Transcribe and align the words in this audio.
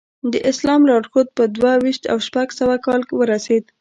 د 0.31 0.33
اسلام 0.51 0.81
لارښود 0.89 1.27
په 1.37 1.43
دوه 1.55 1.71
ویشت 1.83 2.03
او 2.11 2.17
شپږ 2.27 2.47
سوه 2.59 2.75
کال 2.85 3.01
ورسېد. 3.19 3.63